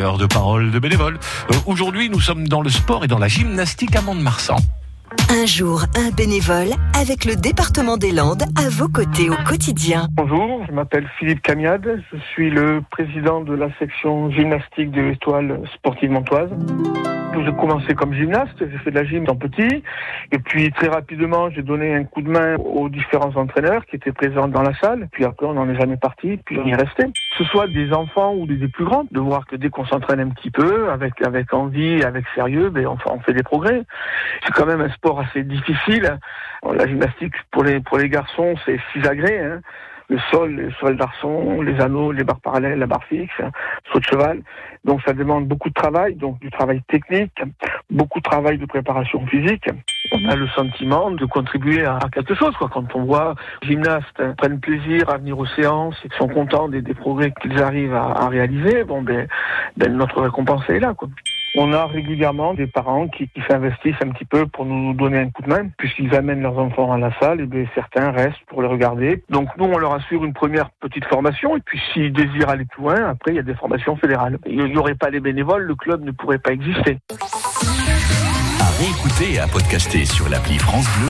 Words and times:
heure 0.00 0.18
de 0.18 0.26
parole 0.26 0.70
de 0.70 0.78
bénévoles. 0.78 1.18
Euh, 1.52 1.56
Aujourd'hui, 1.66 2.08
nous 2.10 2.20
sommes 2.20 2.48
dans 2.48 2.62
le 2.62 2.70
sport 2.70 3.04
et 3.04 3.08
dans 3.08 3.18
la 3.18 3.28
gymnastique 3.28 3.94
à 3.96 4.02
Mont-de-Marsan. 4.02 4.56
Un 5.28 5.44
jour, 5.44 5.84
un 5.96 6.10
bénévole 6.10 6.70
avec 6.94 7.24
le 7.24 7.34
département 7.34 7.96
des 7.96 8.12
Landes 8.12 8.44
à 8.56 8.68
vos 8.68 8.88
côtés 8.88 9.28
au 9.28 9.34
quotidien. 9.44 10.06
Bonjour, 10.12 10.64
je 10.68 10.72
m'appelle 10.72 11.08
Philippe 11.18 11.42
Camiade, 11.42 12.02
je 12.12 12.18
suis 12.32 12.50
le 12.50 12.82
président 12.90 13.40
de 13.40 13.54
la 13.54 13.68
section 13.78 14.30
gymnastique 14.30 14.92
de 14.92 15.00
l'étoile 15.00 15.60
sportive 15.74 16.10
montoise. 16.10 16.50
J'ai 17.32 17.52
commencé 17.52 17.94
comme 17.94 18.12
gymnaste, 18.12 18.58
j'ai 18.58 18.78
fait 18.78 18.90
de 18.90 18.96
la 18.96 19.04
gym 19.04 19.24
en 19.28 19.36
petit, 19.36 19.82
et 20.32 20.38
puis 20.38 20.70
très 20.72 20.88
rapidement 20.88 21.48
j'ai 21.50 21.62
donné 21.62 21.94
un 21.94 22.04
coup 22.04 22.22
de 22.22 22.28
main 22.28 22.56
aux 22.56 22.88
différents 22.88 23.34
entraîneurs 23.36 23.86
qui 23.86 23.96
étaient 23.96 24.12
présents 24.12 24.48
dans 24.48 24.62
la 24.62 24.74
salle, 24.74 25.08
puis 25.12 25.24
après 25.24 25.46
on 25.46 25.54
n'en 25.54 25.68
est 25.68 25.78
jamais 25.78 25.96
parti, 25.96 26.38
puis 26.44 26.58
on 26.58 26.66
y 26.66 26.70
est 26.70 26.76
resté. 26.76 27.04
Que 27.04 27.38
ce 27.38 27.44
soit 27.44 27.68
des 27.68 27.92
enfants 27.92 28.34
ou 28.34 28.46
des, 28.46 28.56
des 28.56 28.68
plus 28.68 28.84
grands, 28.84 29.06
de 29.10 29.20
voir 29.20 29.46
que 29.46 29.56
dès 29.56 29.70
qu'on 29.70 29.86
s'entraîne 29.86 30.20
un 30.20 30.28
petit 30.30 30.50
peu, 30.50 30.90
avec, 30.90 31.24
avec 31.24 31.54
envie, 31.54 32.02
avec 32.02 32.24
sérieux, 32.34 32.68
ben 32.68 32.86
on, 32.86 32.98
on 33.06 33.20
fait 33.20 33.32
des 33.32 33.44
progrès. 33.44 33.82
C'est 34.44 34.52
quand 34.52 34.66
même 34.66 34.80
un 34.80 34.90
sport 34.90 35.20
assez 35.20 35.44
difficile. 35.44 36.18
La 36.70 36.86
gymnastique 36.86 37.34
pour 37.52 37.62
les, 37.64 37.80
pour 37.80 37.96
les 37.98 38.08
garçons 38.08 38.54
c'est 38.66 38.78
six 38.92 39.06
agrès, 39.06 39.38
hein 39.38 39.60
le 40.10 40.18
sol, 40.30 40.50
le 40.50 40.72
sol 40.72 40.96
d'arçon, 40.96 41.62
les 41.62 41.80
anneaux, 41.80 42.10
les 42.10 42.24
barres 42.24 42.40
parallèles, 42.40 42.78
la 42.78 42.86
barre 42.86 43.04
fixe, 43.04 43.40
saut 43.90 44.00
de 44.00 44.04
cheval. 44.04 44.42
Donc 44.84 45.00
ça 45.06 45.12
demande 45.12 45.46
beaucoup 45.46 45.68
de 45.68 45.74
travail, 45.74 46.16
donc 46.16 46.40
du 46.40 46.50
travail 46.50 46.82
technique, 46.88 47.40
beaucoup 47.90 48.18
de 48.18 48.24
travail 48.24 48.58
de 48.58 48.66
préparation 48.66 49.24
physique. 49.26 49.68
On 50.12 50.28
a 50.28 50.34
le 50.34 50.48
sentiment 50.48 51.12
de 51.12 51.24
contribuer 51.26 51.84
à 51.84 52.00
quelque 52.12 52.34
chose, 52.34 52.56
quoi. 52.56 52.68
Quand 52.68 52.94
on 52.96 53.04
voit 53.04 53.36
gymnastes 53.62 54.22
prennent 54.36 54.58
plaisir 54.58 55.08
à 55.08 55.18
venir 55.18 55.38
aux 55.38 55.46
séances 55.46 55.96
et 56.04 56.08
sont 56.18 56.28
contents 56.28 56.68
des, 56.68 56.82
des 56.82 56.94
progrès 56.94 57.32
qu'ils 57.40 57.62
arrivent 57.62 57.94
à, 57.94 58.06
à, 58.06 58.28
réaliser, 58.28 58.82
bon 58.84 59.02
ben, 59.02 59.28
ben 59.76 59.96
notre 59.96 60.20
récompense 60.22 60.68
est 60.68 60.80
là, 60.80 60.94
quoi. 60.94 61.08
On 61.56 61.72
a 61.72 61.86
régulièrement 61.86 62.54
des 62.54 62.68
parents 62.68 63.08
qui, 63.08 63.28
s'investissent 63.48 64.00
un 64.02 64.10
petit 64.10 64.24
peu 64.24 64.46
pour 64.46 64.64
nous 64.64 64.94
donner 64.94 65.18
un 65.18 65.30
coup 65.30 65.42
de 65.42 65.48
main, 65.48 65.68
puisqu'ils 65.78 66.14
amènent 66.14 66.42
leurs 66.42 66.58
enfants 66.58 66.92
à 66.92 66.98
la 66.98 67.10
salle, 67.18 67.40
et 67.40 67.46
bien 67.46 67.64
certains 67.74 68.12
restent 68.12 68.38
pour 68.46 68.62
les 68.62 68.68
regarder. 68.68 69.24
Donc 69.30 69.48
nous, 69.58 69.64
on 69.64 69.78
leur 69.78 69.92
assure 69.94 70.24
une 70.24 70.32
première 70.32 70.70
petite 70.80 71.04
formation, 71.06 71.56
et 71.56 71.60
puis 71.60 71.80
s'ils 71.92 72.12
désirent 72.12 72.50
aller 72.50 72.66
plus 72.66 72.82
loin, 72.82 73.08
après, 73.08 73.32
il 73.32 73.36
y 73.36 73.40
a 73.40 73.42
des 73.42 73.54
formations 73.54 73.96
fédérales. 73.96 74.38
Il 74.46 74.64
n'y 74.64 74.76
aurait 74.76 74.94
pas 74.94 75.10
les 75.10 75.20
bénévoles, 75.20 75.62
le 75.62 75.74
club 75.74 76.04
ne 76.04 76.12
pourrait 76.12 76.38
pas 76.38 76.52
exister. 76.52 76.98
À 78.60 78.68
réécouter 78.78 79.34
et 79.34 79.40
à 79.40 79.48
podcaster 79.48 80.04
sur 80.04 80.28
l'appli 80.28 80.58
France 80.58 80.86
Bleu. 80.86 80.98